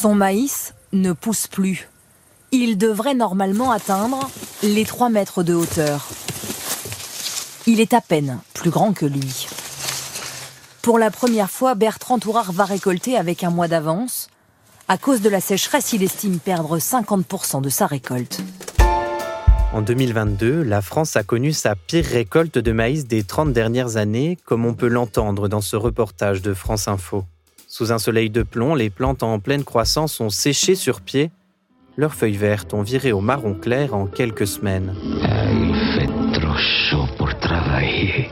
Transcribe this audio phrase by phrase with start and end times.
[0.00, 1.86] Son maïs ne pousse plus.
[2.52, 4.30] Il devrait normalement atteindre
[4.62, 6.08] les 3 mètres de hauteur.
[7.66, 9.46] Il est à peine plus grand que lui.
[10.80, 14.30] Pour la première fois, Bertrand Tourard va récolter avec un mois d'avance.
[14.88, 18.40] À cause de la sécheresse, il estime perdre 50% de sa récolte.
[19.74, 24.38] En 2022, la France a connu sa pire récolte de maïs des 30 dernières années,
[24.46, 27.26] comme on peut l'entendre dans ce reportage de France Info.
[27.72, 31.30] Sous un soleil de plomb, les plantes en pleine croissance ont séché sur pied.
[31.96, 34.92] Leurs feuilles vertes ont viré au marron clair en quelques semaines.
[35.52, 38.28] Il fait trop chaud pour travailler.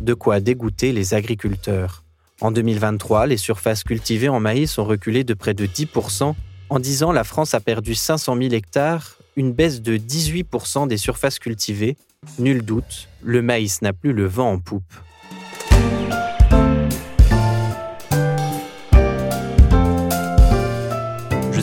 [0.00, 2.02] De quoi dégoûter les agriculteurs.
[2.40, 6.34] En 2023, les surfaces cultivées en maïs ont reculé de près de 10%.
[6.68, 10.96] En 10 ans, la France a perdu 500 000 hectares, une baisse de 18% des
[10.96, 11.96] surfaces cultivées.
[12.40, 14.92] Nul doute, le maïs n'a plus le vent en poupe.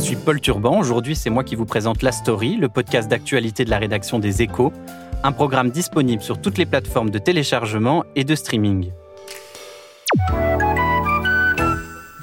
[0.10, 0.80] Suis Paul Turban.
[0.80, 4.42] Aujourd'hui, c'est moi qui vous présente La Story, le podcast d'actualité de la rédaction des
[4.42, 4.74] Échos,
[5.22, 8.92] un programme disponible sur toutes les plateformes de téléchargement et de streaming.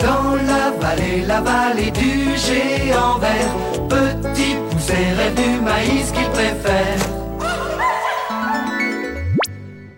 [0.00, 3.54] Dans la vallée, la vallée du géant vert,
[3.88, 4.56] petit
[4.90, 6.98] rêve du maïs qu'il préfère.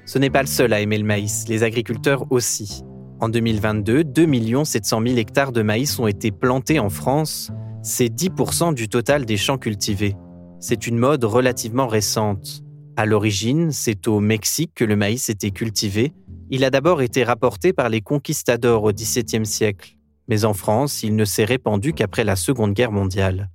[0.05, 2.83] Ce n'est pas le seul à aimer le maïs, les agriculteurs aussi.
[3.20, 7.50] En 2022, 2 700 000 hectares de maïs ont été plantés en France.
[7.91, 10.14] C'est 10% du total des champs cultivés.
[10.61, 12.62] C'est une mode relativement récente.
[12.96, 16.12] À l'origine, c'est au Mexique que le maïs était cultivé.
[16.51, 19.96] Il a d'abord été rapporté par les conquistadors au XVIIe siècle.
[20.29, 23.48] Mais en France, il ne s'est répandu qu'après la Seconde Guerre mondiale.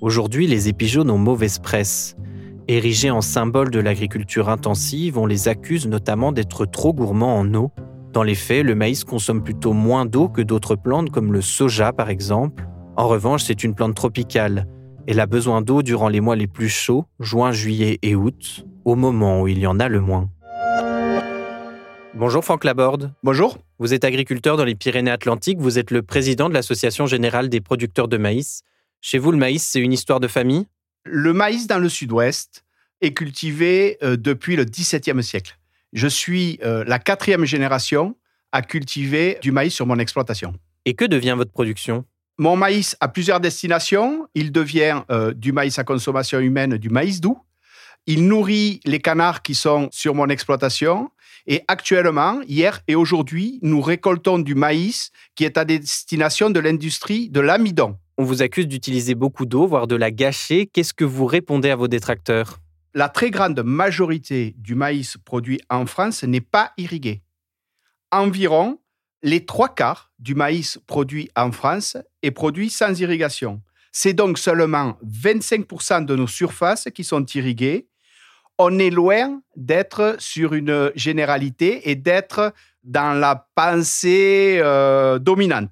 [0.00, 2.16] Aujourd'hui, les épijaunes ont mauvaise presse.
[2.68, 7.70] Érigés en symbole de l'agriculture intensive, on les accuse notamment d'être trop gourmands en eau.
[8.18, 11.92] Dans les faits, le maïs consomme plutôt moins d'eau que d'autres plantes comme le soja
[11.92, 12.64] par exemple.
[12.96, 14.66] En revanche, c'est une plante tropicale.
[15.06, 18.96] Elle a besoin d'eau durant les mois les plus chauds, juin, juillet et août, au
[18.96, 20.28] moment où il y en a le moins.
[22.16, 23.14] Bonjour Franck Laborde.
[23.22, 23.56] Bonjour.
[23.78, 28.08] Vous êtes agriculteur dans les Pyrénées-Atlantiques, vous êtes le président de l'Association générale des producteurs
[28.08, 28.62] de maïs.
[29.00, 30.66] Chez vous, le maïs, c'est une histoire de famille?
[31.04, 32.64] Le maïs dans le sud-ouest
[33.00, 35.57] est cultivé euh, depuis le XVIIe siècle.
[35.92, 38.16] Je suis euh, la quatrième génération
[38.52, 40.54] à cultiver du maïs sur mon exploitation.
[40.84, 42.04] Et que devient votre production?
[42.38, 44.28] Mon maïs a plusieurs destinations.
[44.34, 47.38] Il devient euh, du maïs à consommation humaine, du maïs doux.
[48.06, 51.10] Il nourrit les canards qui sont sur mon exploitation.
[51.46, 57.28] Et actuellement, hier et aujourd'hui, nous récoltons du maïs qui est à destination de l'industrie
[57.30, 57.96] de l'amidon.
[58.18, 60.66] On vous accuse d'utiliser beaucoup d'eau, voire de la gâcher.
[60.66, 62.58] Qu'est-ce que vous répondez à vos détracteurs?
[62.94, 67.22] La très grande majorité du maïs produit en France n'est pas irrigué.
[68.10, 68.78] Environ
[69.22, 73.60] les trois quarts du maïs produit en France est produit sans irrigation.
[73.92, 77.88] C'est donc seulement 25% de nos surfaces qui sont irriguées.
[78.58, 82.52] On est loin d'être sur une généralité et d'être
[82.84, 85.70] dans la pensée euh, dominante.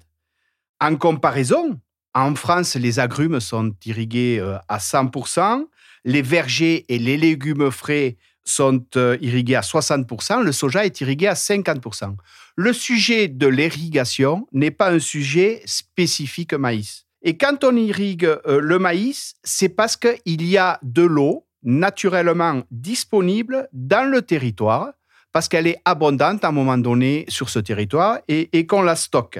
[0.79, 1.79] En comparaison,
[2.13, 5.65] en France, les agrumes sont irrigués euh, à 100%,
[6.05, 11.27] les vergers et les légumes frais sont euh, irrigués à 60%, le soja est irrigué
[11.27, 12.15] à 50%.
[12.55, 17.05] Le sujet de l'irrigation n'est pas un sujet spécifique maïs.
[17.21, 22.63] Et quand on irrigue euh, le maïs, c'est parce qu'il y a de l'eau naturellement
[22.71, 24.93] disponible dans le territoire,
[25.33, 28.95] parce qu'elle est abondante à un moment donné sur ce territoire et, et qu'on la
[28.95, 29.39] stocke.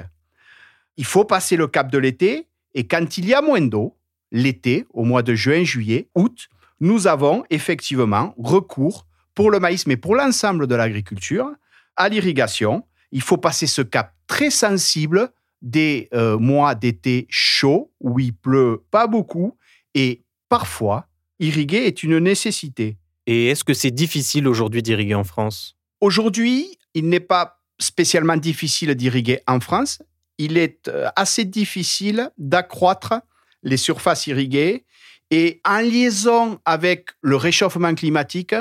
[0.96, 3.97] Il faut passer le cap de l'été, et quand il y a moins d'eau,
[4.32, 6.48] l'été, au mois de juin, juillet, août,
[6.80, 11.48] nous avons effectivement recours pour le maïs, mais pour l'ensemble de l'agriculture,
[11.96, 12.84] à l'irrigation.
[13.12, 15.30] Il faut passer ce cap très sensible
[15.62, 19.56] des euh, mois d'été chauds où il pleut pas beaucoup
[19.94, 21.06] et parfois
[21.40, 22.96] irriguer est une nécessité.
[23.26, 25.76] Et est-ce que c'est difficile aujourd'hui d'irriguer en France?
[26.00, 30.02] Aujourd'hui, il n'est pas spécialement difficile d'irriguer en France.
[30.38, 33.14] Il est euh, assez difficile d'accroître
[33.62, 34.84] les surfaces irriguées
[35.30, 38.54] et en liaison avec le réchauffement climatique,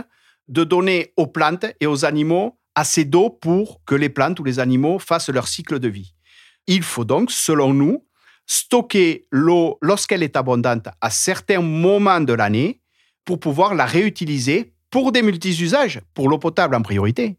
[0.48, 4.60] de donner aux plantes et aux animaux assez d'eau pour que les plantes ou les
[4.60, 6.14] animaux fassent leur cycle de vie.
[6.68, 8.06] Il faut donc, selon nous,
[8.46, 12.82] stocker l'eau lorsqu'elle est abondante à certains moments de l'année
[13.26, 17.38] pour pouvoir la réutiliser pour des multi-usages, pour l'eau potable en priorité,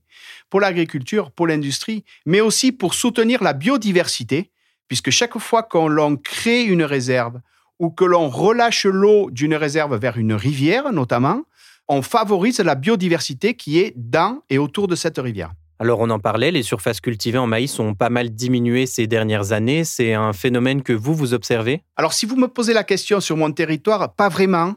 [0.50, 4.50] pour l'agriculture, pour l'industrie, mais aussi pour soutenir la biodiversité,
[4.88, 7.40] puisque chaque fois qu'on l'on crée une réserve
[7.78, 11.42] ou que l'on relâche l'eau d'une réserve vers une rivière notamment,
[11.86, 15.52] on favorise la biodiversité qui est dans et autour de cette rivière.
[15.78, 19.52] Alors on en parlait, les surfaces cultivées en maïs ont pas mal diminué ces dernières
[19.52, 19.84] années.
[19.84, 21.82] C'est un phénomène que vous, vous observez?
[21.96, 24.74] Alors si vous me posez la question sur mon territoire, pas vraiment.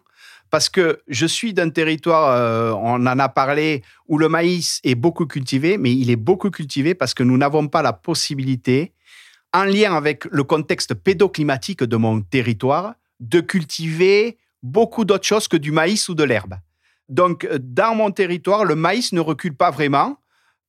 [0.52, 4.96] Parce que je suis d'un territoire, euh, on en a parlé, où le maïs est
[4.96, 8.92] beaucoup cultivé, mais il est beaucoup cultivé parce que nous n'avons pas la possibilité,
[9.54, 15.58] en lien avec le contexte pédoclimatique de mon territoire, de cultiver beaucoup d'autres choses que
[15.58, 16.56] du maïs ou de l'herbe.
[17.10, 20.18] Donc, dans mon territoire, le maïs ne recule pas vraiment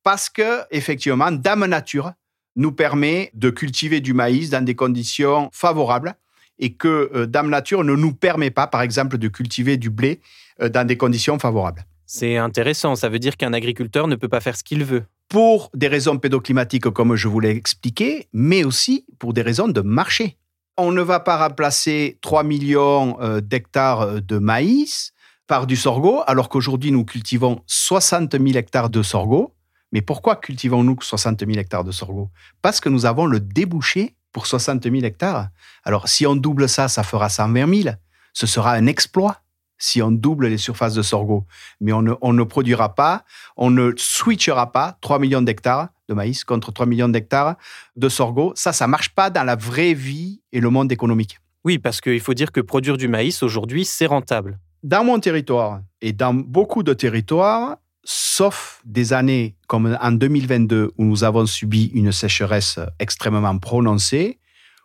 [0.02, 2.12] parce que, effectivement, Dame Nature
[2.56, 6.14] nous permet de cultiver du maïs dans des conditions favorables
[6.58, 10.20] et que euh, Dame Nature ne nous permet pas, par exemple, de cultiver du blé
[10.60, 11.84] euh, dans des conditions favorables.
[12.06, 15.04] C'est intéressant, ça veut dire qu'un agriculteur ne peut pas faire ce qu'il veut.
[15.32, 19.80] Pour des raisons pédoclimatiques, comme je vous l'ai expliqué, mais aussi pour des raisons de
[19.80, 20.36] marché.
[20.76, 25.14] On ne va pas remplacer 3 millions euh, d'hectares de maïs
[25.46, 29.54] par du sorgho, alors qu'aujourd'hui nous cultivons 60 000 hectares de sorgho.
[29.90, 32.28] Mais pourquoi cultivons-nous 60 000 hectares de sorgho?
[32.60, 35.48] Parce que nous avons le débouché pour 60 000 hectares.
[35.82, 37.96] Alors, si on double ça, ça fera 120 000.
[38.34, 39.40] Ce sera un exploit
[39.82, 41.44] si on double les surfaces de sorgho.
[41.80, 43.24] Mais on ne, produira pas,
[43.56, 47.56] on ne switchera pas 3 millions d'hectares de maïs contre 3 millions d'hectares
[47.96, 48.52] de sorgho.
[48.54, 51.38] Ça, ça marche pas dans la vraie vie et le monde économique.
[51.64, 54.60] Oui, parce qu'il faut dire que produire du maïs aujourd'hui, c'est rentable.
[54.84, 61.04] Dans mon territoire et dans beaucoup de territoires, sauf des années comme en 2022 où
[61.04, 64.38] nous avons subi une sécheresse extrêmement prononcée,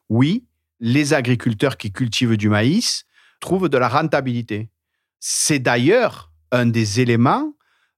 [0.09, 0.45] oui,
[0.79, 3.05] les agriculteurs qui cultivent du maïs
[3.39, 4.69] trouvent de la rentabilité.
[5.19, 7.53] C'est d'ailleurs un des éléments,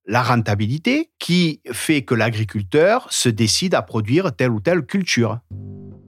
[0.05, 5.39] la rentabilité, qui fait que l'agriculteur se décide à produire telle ou telle culture.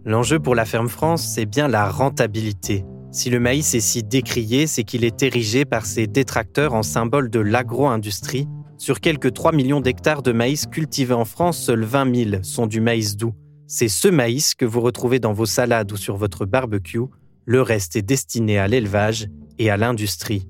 [0.06, 2.86] L'enjeu pour la ferme France, c'est bien la rentabilité.
[3.12, 7.30] Si le maïs est si décrié, c'est qu'il est érigé par ses détracteurs en symbole
[7.30, 8.48] de l'agro-industrie
[8.78, 12.82] sur quelques 3 millions d'hectares de maïs cultivés en France, seuls 20 000 sont du
[12.82, 13.36] maïs doux.
[13.68, 17.02] C'est ce maïs que vous retrouvez dans vos salades ou sur votre barbecue.
[17.46, 19.28] Le reste est destiné à l'élevage
[19.60, 20.48] et à l'industrie.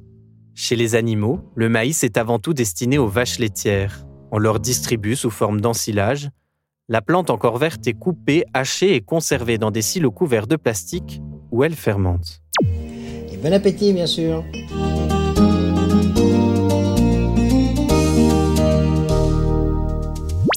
[0.54, 4.06] Chez les animaux, le maïs est avant tout destiné aux vaches laitières.
[4.32, 6.30] On leur distribue sous forme d'ensilage.
[6.90, 11.22] La plante encore verte est coupée, hachée et conservée dans des silos couverts de plastique
[11.52, 12.42] où elle fermente.
[13.32, 14.44] Et bon appétit, bien sûr.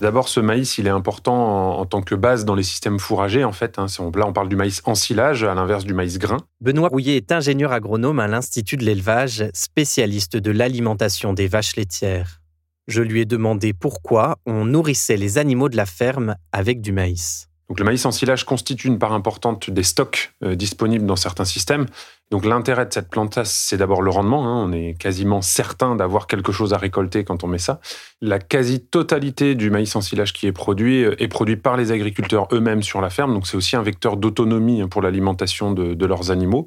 [0.04, 3.52] D'abord, ce maïs, il est important en, tant que base dans les systèmes fourragers, en
[3.52, 3.78] fait.
[3.78, 3.86] Hein.
[4.14, 6.36] là, on parle du maïs ensilage, à l'inverse du maïs grain.
[6.60, 12.42] Benoît Rouillet est ingénieur agronome à l'Institut de l'élevage, spécialiste de l'alimentation des vaches laitières.
[12.86, 17.48] Je lui ai demandé pourquoi on nourrissait les animaux de la ferme avec du maïs.
[17.70, 21.86] Donc le maïs ensilage constitue une part importante des stocks euh, disponibles dans certains systèmes.
[22.30, 24.46] Donc l'intérêt de cette plante c'est d'abord le rendement.
[24.46, 24.64] Hein.
[24.66, 27.80] On est quasiment certain d'avoir quelque chose à récolter quand on met ça.
[28.20, 32.82] La quasi-totalité du maïs ensilage qui est produit euh, est produit par les agriculteurs eux-mêmes
[32.82, 33.34] sur la ferme.
[33.34, 36.66] Donc c'est aussi un vecteur d'autonomie hein, pour l'alimentation de leurs animaux.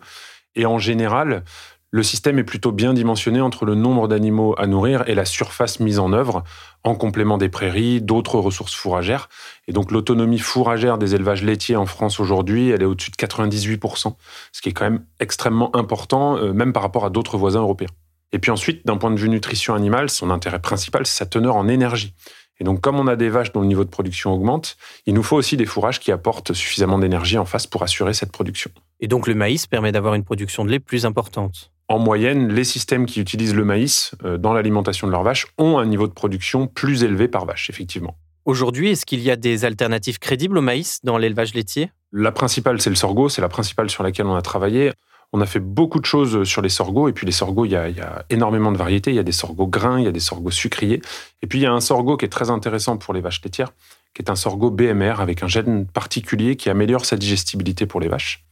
[0.55, 1.43] Et en général,
[1.91, 5.79] le système est plutôt bien dimensionné entre le nombre d'animaux à nourrir et la surface
[5.79, 6.43] mise en œuvre,
[6.83, 9.29] en complément des prairies, d'autres ressources fourragères.
[9.69, 14.15] Et donc l'autonomie fourragère des élevages laitiers en France aujourd'hui, elle est au-dessus de 98%,
[14.51, 17.89] ce qui est quand même extrêmement important, euh, même par rapport à d'autres voisins européens.
[18.33, 21.55] Et puis ensuite, d'un point de vue nutrition animale, son intérêt principal, c'est sa teneur
[21.55, 22.13] en énergie.
[22.59, 24.75] Et donc, comme on a des vaches dont le niveau de production augmente,
[25.05, 28.31] il nous faut aussi des fourrages qui apportent suffisamment d'énergie en face pour assurer cette
[28.31, 28.71] production.
[28.99, 32.63] Et donc, le maïs permet d'avoir une production de lait plus importante en moyenne, les
[32.63, 36.13] systèmes qui utilisent le maïs euh, dans l'alimentation de leurs vaches ont un niveau de
[36.13, 38.17] production plus élevé par vache, effectivement.
[38.45, 41.91] Aujourd'hui, est-ce qu'il y a des alternatives crédibles au maïs dans l'élevage laitier?
[42.11, 44.91] La principale, c'est le sorgho, c'est la principale sur laquelle on a travaillé.
[45.33, 47.75] On a fait beaucoup de choses sur les sorghos, et puis les sorghos, il y,
[47.75, 49.11] a, énormément de variétés.
[49.11, 51.01] Il y a des sorghos grains, il y a des sorghos sucriers.
[51.41, 53.73] Et puis il y a un sorgho qui est très intéressant pour les vaches laitières,
[54.13, 58.07] qui est un sorgho BMR avec un gène particulier qui améliore sa digestibilité pour les
[58.07, 58.46] vaches.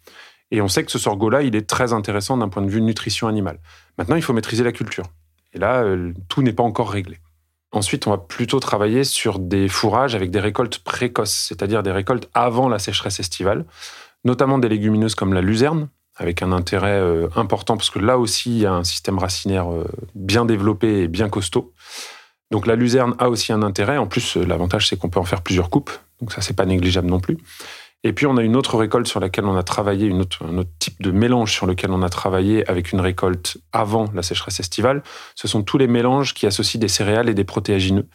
[0.51, 3.27] Et on sait que ce sorgho-là, il est très intéressant d'un point de vue nutrition
[3.27, 3.59] animale.
[3.97, 5.05] Maintenant, il faut maîtriser la culture.
[5.53, 7.19] Et là, euh, tout n'est pas encore réglé.
[7.71, 12.29] Ensuite, on va plutôt travailler sur des fourrages avec des récoltes précoces, c'est-à-dire des récoltes
[12.33, 13.65] avant la sécheresse estivale,
[14.23, 18.51] notamment des légumineuses comme la luzerne, avec un intérêt euh, important parce que là aussi,
[18.51, 21.73] il y a un système racinaire euh, bien développé et bien costaud.
[22.51, 23.97] Donc la luzerne a aussi un intérêt.
[23.97, 25.91] En plus, l'avantage, c'est qu'on peut en faire plusieurs coupes.
[26.21, 27.37] Donc ça, c'est pas négligeable non plus.
[28.03, 31.01] Et puis, on a une autre récolte sur laquelle on a travaillé, un autre type
[31.01, 35.01] de mélange sur lequel on a travaillé avec une récolte avant la sécheresse estivale.
[35.33, 38.07] Ce sont tous les mélanges qui associent des céréales et des protéagineux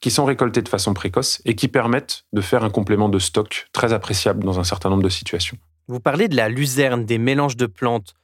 [0.00, 3.68] qui sont récoltés de façon précoce et qui permettent de faire un complément de stock
[3.72, 5.56] très appréciable dans un certain nombre de situations.
[5.88, 8.14] Vous parlez de la luzerne, des mélanges de plantes.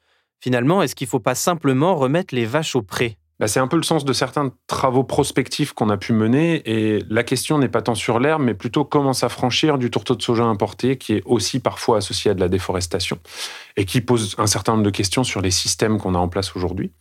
[0.41, 3.17] Finalement, est-ce qu'il ne faut pas simplement remettre les vaches au pré?
[3.43, 6.63] Bah, c'est un peu le sens de certains travaux prospectifs qu'on a pu mener.
[6.65, 10.23] Et la question n'est pas tant sur l'herbe, mais plutôt comment s'affranchir du tourteau de
[10.23, 13.19] soja importé, qui est aussi parfois associé à de la déforestation,
[13.77, 16.55] et qui pose un certain nombre de questions sur les systèmes qu'on a en place
[16.55, 16.93] aujourd'hui.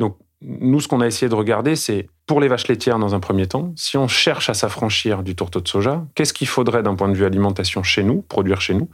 [0.00, 3.20] Donc, nous, ce qu'on a essayé de regarder, c'est pour les vaches laitières dans un
[3.20, 6.96] premier temps, si on cherche à s'affranchir du tourteau de soja, qu'est-ce qu'il faudrait d'un
[6.96, 8.90] point de vue alimentation chez nous, produire chez nous,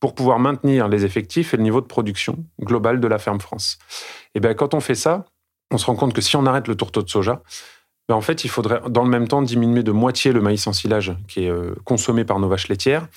[0.00, 3.78] pour pouvoir maintenir les effectifs et le niveau de production global de la ferme France?
[4.34, 5.24] Et bien, quand on fait ça,
[5.70, 7.42] on se rend compte que si on arrête le tourteau de soja,
[8.08, 10.72] ben en fait, il faudrait dans le même temps diminuer de moitié le maïs en
[10.72, 13.08] silage qui est euh, consommé par nos vaches laitières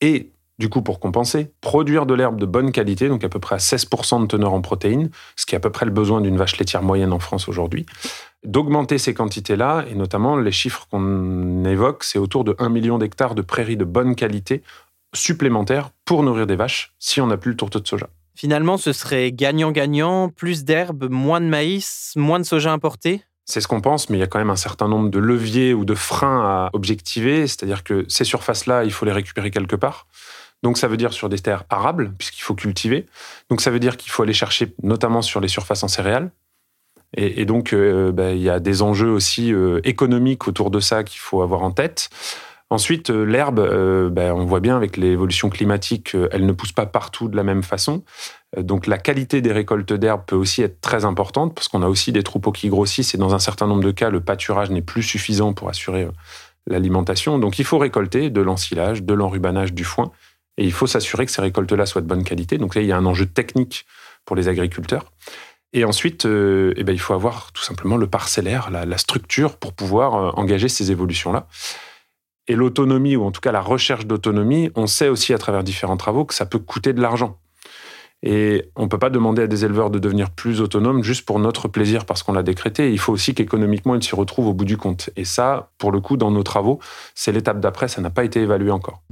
[0.00, 3.56] et du coup, pour compenser, produire de l'herbe de bonne qualité, donc à peu près
[3.56, 6.36] à 16% de teneur en protéines, ce qui est à peu près le besoin d'une
[6.36, 7.84] vache laitière moyenne en France aujourd'hui,
[8.44, 13.34] d'augmenter ces quantités-là, et notamment les chiffres qu'on évoque, c'est autour de 1 million d'hectares
[13.34, 14.62] de prairies de bonne qualité
[15.14, 18.08] supplémentaires pour nourrir des vaches si on n'a plus le tourteau de soja.
[18.34, 23.22] Finalement, ce serait gagnant-gagnant, plus d'herbe, moins de maïs, moins de soja importé?
[23.44, 25.74] C'est ce qu'on pense, mais il y a quand même un certain nombre de leviers
[25.74, 27.46] ou de freins à objectiver.
[27.46, 30.06] C'est-à-dire que ces surfaces-là, il faut les récupérer quelque part.
[30.62, 33.06] Donc ça veut dire sur des terres arables, puisqu'il faut cultiver.
[33.50, 36.30] Donc ça veut dire qu'il faut aller chercher notamment sur les surfaces en céréales.
[37.14, 41.04] Et, donc euh, ben, il y a des enjeux aussi euh, économiques autour de ça
[41.04, 42.08] qu'il faut avoir en tête.
[42.72, 46.72] Ensuite, euh, l'herbe, euh, ben, on voit bien avec l'évolution climatique, euh, elle ne pousse
[46.72, 48.02] pas partout de la même façon.
[48.56, 52.12] Donc la qualité des récoltes d'herbe peut aussi être très importante parce qu'on a aussi
[52.12, 55.02] des troupeaux qui grossissent et dans un certain nombre de cas, le pâturage n'est plus
[55.02, 56.08] suffisant pour assurer
[56.66, 57.38] l'alimentation.
[57.38, 60.10] Donc il faut récolter de l'ensilage, de l'enrubanage, du foin
[60.56, 62.56] et il faut s'assurer que ces récoltes-là soient de bonne qualité.
[62.56, 63.84] Donc là, il y a un enjeu technique
[64.24, 65.12] pour les agriculteurs.
[65.74, 69.74] Et ensuite, eh ben, il faut avoir tout simplement le parcellaire, la, la structure pour
[69.74, 71.46] pouvoir engager ces évolutions-là.
[72.48, 75.96] Et l'autonomie, ou en tout cas la recherche d'autonomie, on sait aussi à travers différents
[75.96, 77.38] travaux que ça peut coûter de l'argent.
[78.24, 81.40] Et on ne peut pas demander à des éleveurs de devenir plus autonomes juste pour
[81.40, 82.92] notre plaisir parce qu'on l'a décrété.
[82.92, 85.10] Il faut aussi qu'économiquement, ils s'y retrouvent au bout du compte.
[85.16, 86.78] Et ça, pour le coup, dans nos travaux,
[87.14, 89.02] c'est l'étape d'après, ça n'a pas été évalué encore.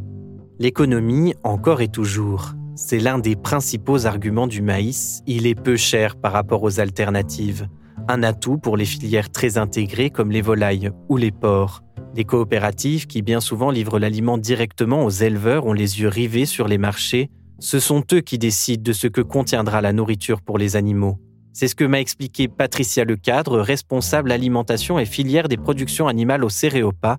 [0.60, 2.52] L'économie, encore et toujours.
[2.76, 5.22] C'est l'un des principaux arguments du maïs.
[5.26, 7.68] Il est peu cher par rapport aux alternatives.
[8.08, 11.82] Un atout pour les filières très intégrées comme les volailles ou les porcs.
[12.16, 16.66] Les coopératives, qui bien souvent livrent l'aliment directement aux éleveurs, ont les yeux rivés sur
[16.66, 17.30] les marchés.
[17.60, 21.18] Ce sont eux qui décident de ce que contiendra la nourriture pour les animaux.
[21.52, 26.48] C'est ce que m'a expliqué Patricia Lecadre, responsable alimentation et filière des productions animales au
[26.48, 27.18] Céréopa,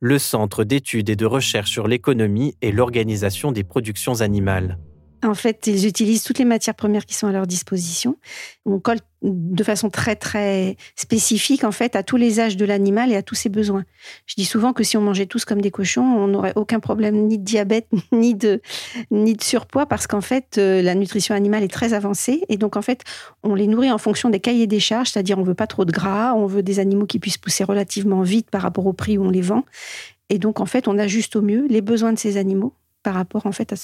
[0.00, 4.78] le centre d'études et de recherche sur l'économie et l'organisation des productions animales.
[5.22, 8.16] En fait, ils utilisent toutes les matières premières qui sont à leur disposition.
[8.64, 13.12] On colle de façon très très spécifique en fait à tous les âges de l'animal
[13.12, 13.84] et à tous ses besoins.
[14.26, 17.26] Je dis souvent que si on mangeait tous comme des cochons, on n'aurait aucun problème
[17.26, 18.62] ni de diabète ni de
[19.10, 22.76] ni de surpoids parce qu'en fait euh, la nutrition animale est très avancée et donc
[22.76, 23.02] en fait
[23.42, 25.92] on les nourrit en fonction des cahiers des charges, c'est-à-dire on veut pas trop de
[25.92, 29.24] gras, on veut des animaux qui puissent pousser relativement vite par rapport au prix où
[29.24, 29.64] on les vend.
[30.30, 32.72] Et donc en fait on ajuste au mieux les besoins de ces animaux
[33.02, 33.74] par rapport en fait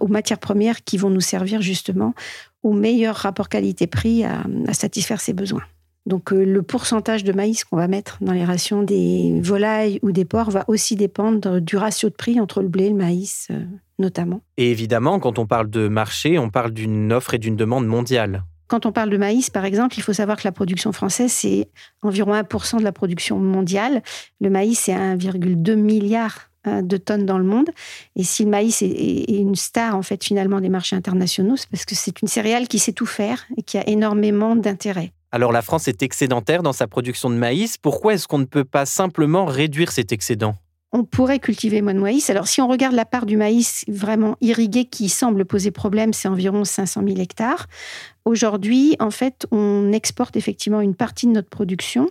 [0.00, 2.14] aux matières premières qui vont nous servir justement
[2.62, 5.62] au meilleur rapport qualité-prix à, satisfaire ces besoins.
[6.06, 10.12] Donc euh, le pourcentage de maïs qu'on va mettre dans les rations des volailles ou
[10.12, 13.48] des porcs va aussi dépendre du ratio de prix entre le blé et le maïs
[13.50, 13.64] euh,
[13.98, 14.42] notamment.
[14.56, 18.44] Et évidemment, quand on parle de marché, on parle d'une offre et d'une demande mondiale.
[18.66, 21.68] Quand on parle de maïs, par exemple, il faut savoir que la production française, c'est
[22.02, 24.02] environ 1% de la production mondiale.
[24.40, 27.70] Le maïs, c'est 1,2 milliard de tonnes dans le monde.
[28.16, 31.84] Et si le maïs est, une star, en fait, finalement, des marchés internationaux, c'est parce
[31.84, 35.12] que c'est une céréale qui sait tout faire et qui a énormément d'intérêt.
[35.32, 37.76] Alors la France est excédentaire dans sa production de maïs.
[37.76, 40.54] Pourquoi est-ce qu'on ne peut pas simplement réduire cet excédent?
[40.94, 42.30] On pourrait cultiver moins de maïs.
[42.30, 46.28] Alors, si on regarde la part du maïs vraiment irrigué qui semble poser problème, c'est
[46.28, 47.66] environ 500 000 hectares.
[48.24, 52.08] Aujourd'hui, en fait, on exporte effectivement une partie de notre production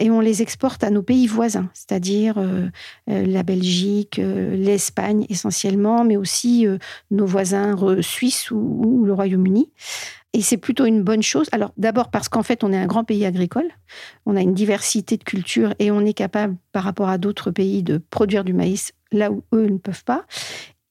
[0.00, 2.66] et on les exporte à nos pays voisins, c'est-à-dire euh,
[3.08, 6.66] euh, la Belgique, euh, l'Espagne essentiellement, mais aussi
[7.12, 9.70] nos voisins suisses ou le Royaume-Uni.
[10.36, 11.48] Et c'est plutôt une bonne chose.
[11.50, 13.70] Alors d'abord parce qu'en fait, on est un grand pays agricole,
[14.26, 17.82] on a une diversité de cultures et on est capable, par rapport à d'autres pays,
[17.82, 20.26] de produire du maïs là où eux ne peuvent pas.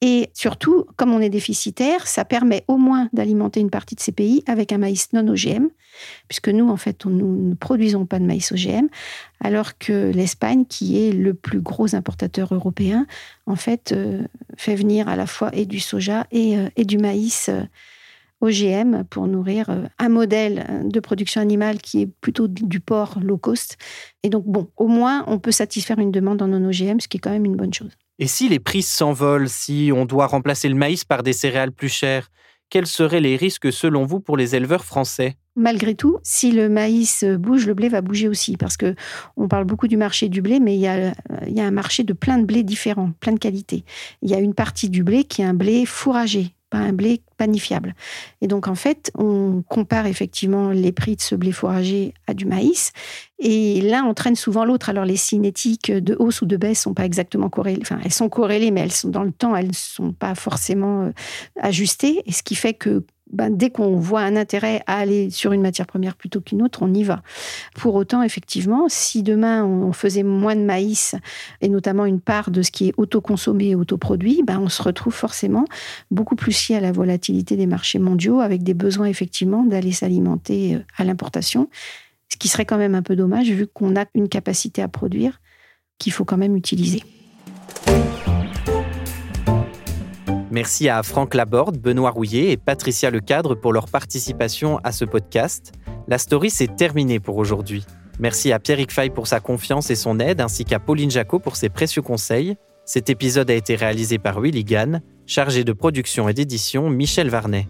[0.01, 4.11] Et surtout, comme on est déficitaire, ça permet au moins d'alimenter une partie de ces
[4.11, 5.67] pays avec un maïs non OGM,
[6.27, 8.87] puisque nous, en fait, nous ne produisons pas de maïs OGM,
[9.41, 13.05] alors que l'Espagne, qui est le plus gros importateur européen,
[13.45, 14.23] en fait, euh,
[14.57, 17.49] fait venir à la fois et du soja et, euh, du maïs.
[17.49, 17.61] Euh,
[18.41, 23.37] OGM pour nourrir euh, un modèle de production animale qui est plutôt du porc low
[23.37, 23.77] cost.
[24.23, 27.19] Et donc, bon, au moins, on peut satisfaire une demande en non-OGM, ce qui est
[27.19, 27.91] quand même une bonne chose.
[28.19, 31.89] Et si les prix s'envolent, si on doit remplacer le maïs par des céréales plus
[31.89, 32.29] chères,
[32.69, 35.35] quels seraient les risques selon vous pour les éleveurs français?
[35.55, 38.95] Malgré tout, si le maïs bouge, le blé va bouger aussi, parce que
[39.37, 41.13] on parle beaucoup du marché du blé, mais il y, a,
[41.47, 43.85] il y a un marché de plein de blés différents, plein de qualités.
[44.21, 47.95] Il y a une partie du blé qui est un blé fourragé, un blé panifiable.
[48.41, 52.45] Et donc, en fait, on compare effectivement les prix de ce blé fourragé à du
[52.45, 52.91] maïs.
[53.39, 54.89] Et l'un entraîne souvent l'autre.
[54.89, 57.81] Alors, les cinétiques de hausse ou de baisse sont pas exactement corrélées.
[57.81, 61.03] Enfin, elles sont corrélées, mais elles sont dans le temps, elles ne sont pas forcément
[61.03, 61.11] euh,
[61.59, 62.23] ajustées.
[62.25, 65.61] Et ce qui fait que ben, dès qu'on voit un intérêt à aller sur une
[65.61, 67.23] matière première plutôt qu'une autre, on y va.
[67.75, 71.15] Pour autant, effectivement, si demain on faisait moins de maïs,
[71.61, 75.13] et notamment une part de ce qui est autoconsommé et autoproduit, ben, on se retrouve
[75.13, 75.65] forcément
[76.11, 80.75] beaucoup plus lié à la volatilité des marchés mondiaux, avec des besoins effectivement d'aller s'alimenter
[80.75, 81.69] euh, à l'importation,
[82.29, 85.41] ce qui serait quand même un peu dommage vu qu'on a une capacité à produire
[85.97, 87.03] qu'il faut quand même utiliser.
[90.55, 95.73] Merci à Franck Laborde, Benoît Rouillet et Patricia Lecadre pour leur participation à ce podcast.
[96.07, 97.85] La story s'est terminée pour aujourd'hui.
[98.19, 101.57] Merci à Pierrick Fay pour sa confiance et son aide, ainsi qu'à Pauline Jacot pour
[101.57, 102.55] ses précieux conseils.
[102.85, 107.67] Cet épisode a été réalisé par Willy Gann, chargé de production et d'édition Michel Varnet.